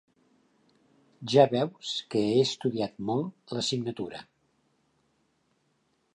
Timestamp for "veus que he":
1.51-2.41